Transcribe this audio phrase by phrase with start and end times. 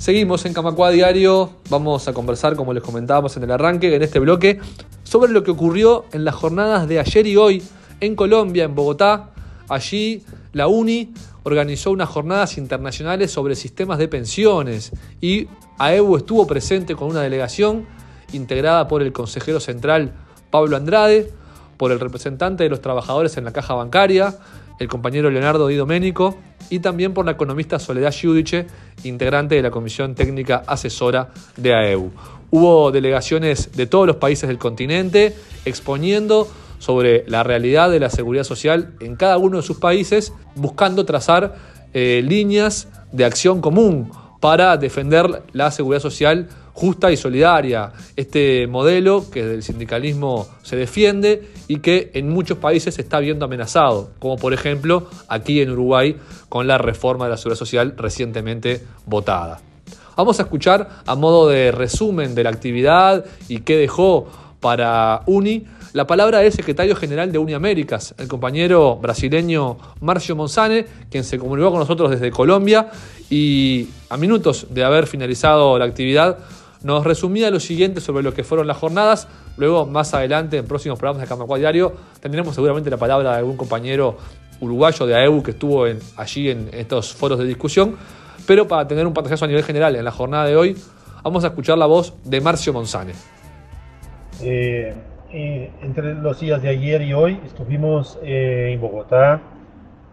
[0.00, 4.18] Seguimos en Camacua Diario, vamos a conversar, como les comentábamos en el arranque, en este
[4.18, 4.58] bloque,
[5.02, 7.62] sobre lo que ocurrió en las jornadas de ayer y hoy
[8.00, 9.28] en Colombia, en Bogotá.
[9.68, 10.24] Allí
[10.54, 14.90] la UNI organizó unas jornadas internacionales sobre sistemas de pensiones
[15.20, 17.84] y AEU estuvo presente con una delegación
[18.32, 20.14] integrada por el consejero central
[20.50, 21.30] Pablo Andrade,
[21.76, 24.34] por el representante de los trabajadores en la caja bancaria,
[24.80, 26.36] el compañero Leonardo Di Domenico,
[26.70, 28.66] y también por la economista Soledad Giudice,
[29.04, 32.10] integrante de la Comisión Técnica Asesora de AEU.
[32.50, 36.48] Hubo delegaciones de todos los países del continente exponiendo
[36.78, 41.56] sobre la realidad de la seguridad social en cada uno de sus países, buscando trazar
[41.92, 44.10] eh, líneas de acción común
[44.40, 46.48] para defender la seguridad social
[46.80, 52.94] justa y solidaria, este modelo que del sindicalismo se defiende y que en muchos países
[52.94, 56.16] se está viendo amenazado, como por ejemplo aquí en Uruguay
[56.48, 59.60] con la reforma de la seguridad social recientemente votada.
[60.16, 65.66] Vamos a escuchar a modo de resumen de la actividad y qué dejó para UNI
[65.92, 71.70] la palabra del secretario general de Uniaméricas, el compañero brasileño Marcio Monzane, quien se comunicó
[71.70, 72.88] con nosotros desde Colombia
[73.28, 76.38] y a minutos de haber finalizado la actividad
[76.82, 79.28] nos resumía lo siguiente sobre lo que fueron las jornadas.
[79.56, 83.56] Luego, más adelante, en próximos programas de Camacua Diario, tendremos seguramente la palabra de algún
[83.56, 84.16] compañero
[84.60, 85.84] uruguayo de AEU que estuvo
[86.16, 87.96] allí en estos foros de discusión.
[88.46, 90.76] Pero para tener un pantallazo a nivel general en la jornada de hoy,
[91.22, 93.12] vamos a escuchar la voz de Marcio Monzane.
[94.42, 94.94] Eh,
[95.32, 99.42] eh, entre los días de ayer y hoy estuvimos eh, en Bogotá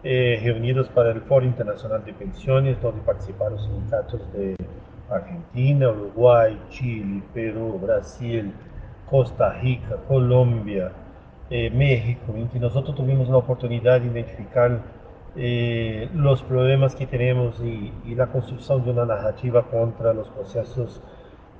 [0.02, 4.56] reunidos para el Foro Internacional de Pensiones, donde participaron sindicatos de
[5.10, 8.52] Argentina, Uruguay, Chile, Perú, Brasil,
[9.08, 10.92] Costa Rica, Colombia,
[11.50, 14.82] eh, México, en que nosotros tuvimos la oportunidad de identificar
[15.36, 21.00] eh, los problemas que tenemos y, la construcción de una narrativa contra los procesos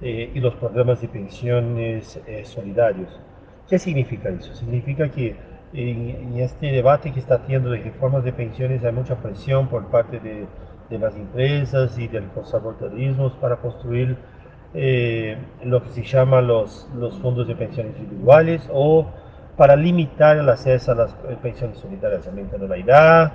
[0.00, 3.08] eh, y los programas de pensiones solidarios.
[3.68, 4.54] ¿Qué significa eso?
[4.54, 5.36] Significa que
[5.72, 9.86] en, en, este debate que está teniendo de reformas de pensiones hay mucha presión por
[9.86, 10.46] parte de
[10.90, 14.16] de las empresas y del conservadurismo para construir
[14.74, 19.06] eh, lo que se llama los, los fondos de pensiones individuales o
[19.56, 23.32] para limitar el acceso a las eh, pensiones solidarias, aumentando la edad,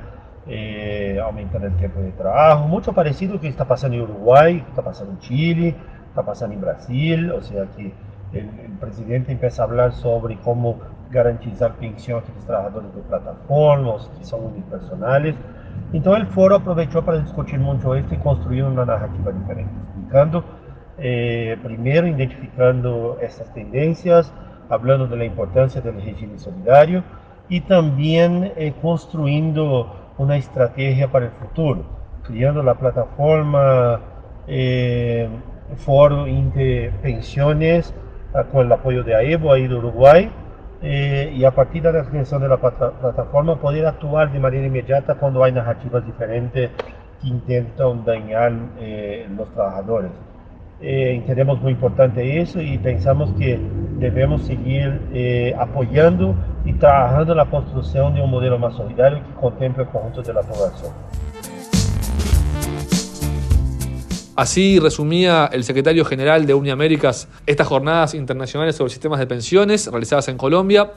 [0.48, 5.14] eh, aumentando el tiempo de trabajo, mucho parecido que está pasando en Uruguay, está pasando
[5.14, 5.76] en Chile,
[6.08, 7.94] está pasando en Brasil, o sea que
[8.34, 10.80] el, el presidente empieza a hablar sobre cómo
[11.12, 15.36] garantizar pensiones a los trabajadores de plataformas que son unipersonales,
[15.94, 20.44] então el foro aprovechó para discutir mucho esto y construir una narrativa diferente, explicando,
[20.98, 24.34] eh, primero identificando estas tendencias,
[24.70, 27.04] hablando de la importancia del régimen solidario
[27.48, 31.86] y también eh, construyendo una estrategia para el futuro,
[32.24, 34.00] creando la plataforma
[34.48, 35.30] eh,
[35.78, 37.94] Foro Interpensiones
[38.34, 40.32] ah, con el apoyo de AEBO ahí de Uruguay,
[40.84, 45.16] eh, y a partir de la creación de la plataforma poder actuar de manera inmediata
[45.16, 46.72] cuando hay narrativas diferentes
[47.22, 50.12] que intentan dañar eh, los trabajadores.
[50.82, 53.58] Eh, entendemos muy importante eso y pensamos que
[54.00, 56.36] debemos seguir eh, apoyando
[56.66, 60.34] y trabajando en la construcción de un modelo más solidario que contemple el conjunto de
[60.34, 60.92] la población.
[64.36, 70.28] Así resumía el secretario general de Uniaméricas estas jornadas internacionales sobre sistemas de pensiones realizadas
[70.28, 70.94] en Colombia,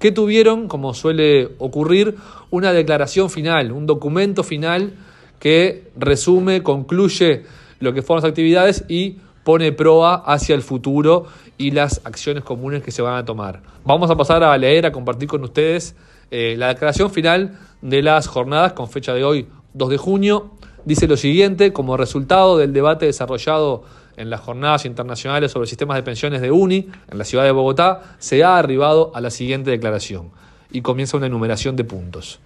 [0.00, 2.16] que tuvieron, como suele ocurrir,
[2.50, 4.94] una declaración final, un documento final
[5.38, 7.44] que resume, concluye
[7.78, 11.26] lo que fueron las actividades y pone proa hacia el futuro
[11.58, 13.62] y las acciones comunes que se van a tomar.
[13.84, 15.94] Vamos a pasar a leer, a compartir con ustedes
[16.32, 20.50] eh, la declaración final de las jornadas con fecha de hoy, 2 de junio,
[20.84, 23.84] dice lo siguiente, como resultado del debate desarrollado
[24.16, 28.16] en las jornadas internacionales sobre sistemas de pensiones de UNI en la ciudad de Bogotá,
[28.18, 30.30] se ha arribado a la siguiente declaración
[30.70, 32.40] y comienza una enumeración de puntos.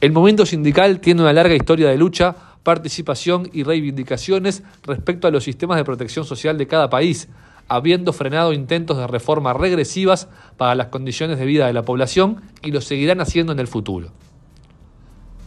[0.00, 5.44] El movimiento sindical tiene una larga historia de lucha, participación y reivindicaciones respecto a los
[5.44, 7.28] sistemas de protección social de cada país,
[7.66, 12.70] habiendo frenado intentos de reforma regresivas para las condiciones de vida de la población y
[12.70, 14.10] lo seguirán haciendo en el futuro.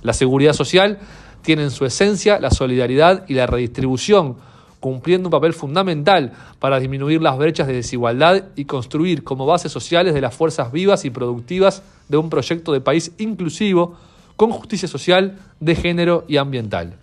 [0.03, 0.99] La seguridad social
[1.41, 4.35] tiene en su esencia la solidaridad y la redistribución,
[4.79, 10.13] cumpliendo un papel fundamental para disminuir las brechas de desigualdad y construir como bases sociales
[10.13, 13.95] de las fuerzas vivas y productivas de un proyecto de país inclusivo,
[14.35, 16.95] con justicia social, de género y ambiental.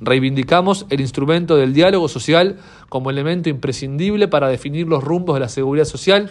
[0.00, 2.56] Reivindicamos el instrumento del diálogo social
[2.88, 6.30] como elemento imprescindible para definir los rumbos de la seguridad social,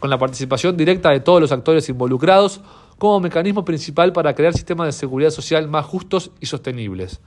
[0.00, 2.62] con la participación directa de todos los actores involucrados,
[2.98, 7.20] como mecanismo principal para crear sistemas de seguridad social más justos y sostenibles.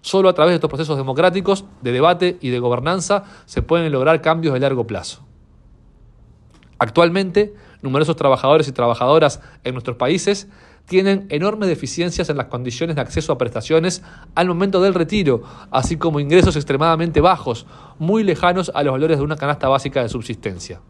[0.00, 4.20] Solo a través de estos procesos democráticos, de debate y de gobernanza se pueden lograr
[4.20, 5.26] cambios de largo plazo.
[6.78, 10.48] Actualmente, numerosos trabajadores y trabajadoras en nuestros países
[10.86, 14.02] tienen enormes deficiencias en las condiciones de acceso a prestaciones
[14.34, 17.66] al momento del retiro, así como ingresos extremadamente bajos,
[17.98, 20.80] muy lejanos a los valores de una canasta básica de subsistencia.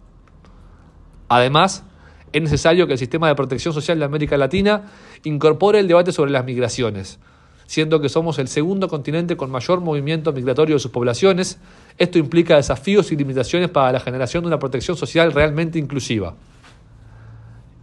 [1.29, 1.85] Además,
[2.33, 4.85] es necesario que el sistema de protección social de América Latina
[5.25, 7.19] incorpore el debate sobre las migraciones,
[7.67, 11.59] siendo que somos el segundo continente con mayor movimiento migratorio de sus poblaciones.
[11.99, 16.35] Esto implica desafíos y limitaciones para la generación de una protección social realmente inclusiva.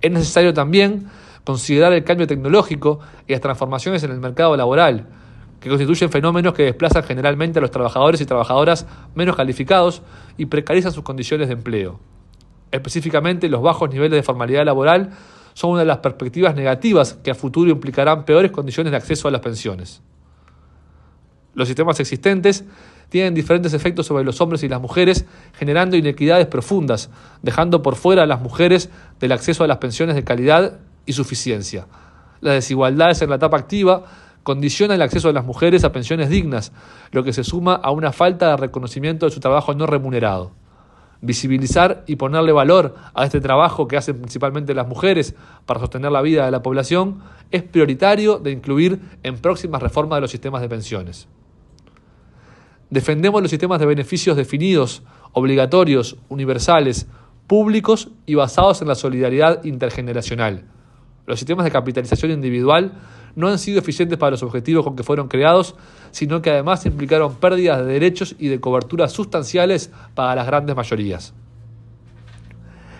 [0.01, 1.07] Es necesario también
[1.43, 5.07] considerar el cambio tecnológico y las transformaciones en el mercado laboral,
[5.59, 8.85] que constituyen fenómenos que desplazan generalmente a los trabajadores y trabajadoras
[9.15, 10.01] menos calificados
[10.37, 11.99] y precarizan sus condiciones de empleo.
[12.73, 15.11] Específicamente, los bajos niveles de formalidad laboral
[15.53, 19.31] son una de las perspectivas negativas que a futuro implicarán peores condiciones de acceso a
[19.31, 20.01] las pensiones.
[21.53, 22.65] Los sistemas existentes
[23.09, 27.11] tienen diferentes efectos sobre los hombres y las mujeres, generando inequidades profundas,
[27.43, 31.85] dejando por fuera a las mujeres del acceso a las pensiones de calidad y suficiencia.
[32.41, 34.05] Las desigualdades en la etapa activa
[34.41, 36.71] condicionan el acceso de las mujeres a pensiones dignas,
[37.11, 40.62] lo que se suma a una falta de reconocimiento de su trabajo no remunerado.
[41.25, 45.35] Visibilizar y ponerle valor a este trabajo que hacen principalmente las mujeres
[45.65, 50.21] para sostener la vida de la población es prioritario de incluir en próximas reformas de
[50.21, 51.29] los sistemas de pensiones.
[52.89, 57.07] Defendemos los sistemas de beneficios definidos, obligatorios, universales,
[57.47, 60.65] públicos y basados en la solidaridad intergeneracional.
[61.25, 62.99] Los sistemas de capitalización individual
[63.35, 65.75] no han sido eficientes para los objetivos con que fueron creados,
[66.11, 71.33] sino que además implicaron pérdidas de derechos y de coberturas sustanciales para las grandes mayorías.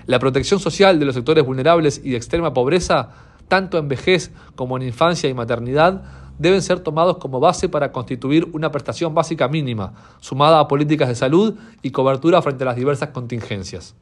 [0.06, 3.12] La protección social de los sectores vulnerables y de extrema pobreza,
[3.48, 6.04] tanto en vejez como en infancia y maternidad,
[6.38, 11.16] deben ser tomados como base para constituir una prestación básica mínima, sumada a políticas de
[11.16, 13.96] salud y cobertura frente a las diversas contingencias.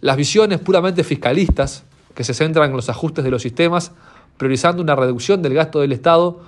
[0.00, 1.84] Las visiones puramente fiscalistas,
[2.14, 3.92] que se centran en los ajustes de los sistemas,
[4.40, 6.40] priorizando una reducción del gasto del Estado,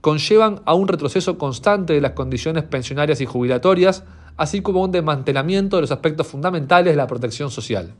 [0.00, 4.02] conllevan a un retroceso constante de las condiciones pensionarias y jubilatorias,
[4.38, 7.92] así como un desmantelamiento de los aspectos fundamentales de la protección social.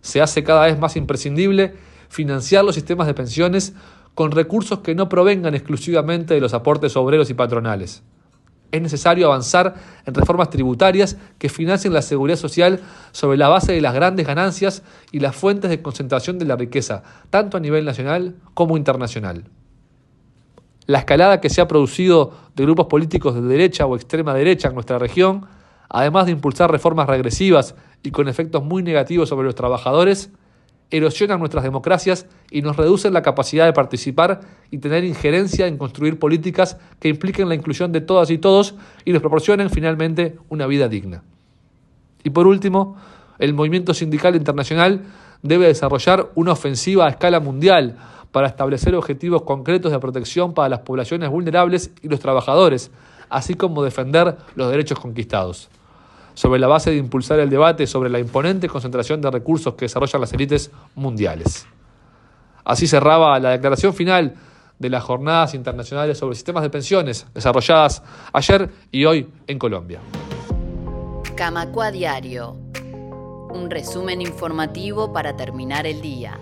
[0.00, 1.74] Se hace cada vez más imprescindible
[2.08, 3.74] financiar los sistemas de pensiones
[4.14, 8.04] con recursos que no provengan exclusivamente de los aportes obreros y patronales.
[8.74, 12.80] Es necesario avanzar en reformas tributarias que financien la seguridad social
[13.12, 14.82] sobre la base de las grandes ganancias
[15.12, 19.44] y las fuentes de concentración de la riqueza, tanto a nivel nacional como internacional.
[20.86, 24.74] La escalada que se ha producido de grupos políticos de derecha o extrema derecha en
[24.74, 25.46] nuestra región,
[25.88, 30.32] además de impulsar reformas regresivas y con efectos muy negativos sobre los trabajadores,
[30.90, 34.40] erosionan nuestras democracias y nos reducen la capacidad de participar
[34.70, 39.12] y tener injerencia en construir políticas que impliquen la inclusión de todas y todos y
[39.12, 41.22] nos proporcionen finalmente una vida digna.
[42.22, 42.96] Y por último,
[43.38, 45.02] el movimiento sindical internacional
[45.42, 47.96] debe desarrollar una ofensiva a escala mundial
[48.30, 52.90] para establecer objetivos concretos de protección para las poblaciones vulnerables y los trabajadores,
[53.28, 55.68] así como defender los derechos conquistados
[56.34, 60.20] sobre la base de impulsar el debate sobre la imponente concentración de recursos que desarrollan
[60.20, 61.66] las élites mundiales.
[62.64, 64.34] Así cerraba la declaración final
[64.78, 70.00] de las jornadas internacionales sobre sistemas de pensiones desarrolladas ayer y hoy en Colombia.
[71.36, 72.56] Camacua Diario.
[73.50, 76.38] Un resumen informativo para terminar el día.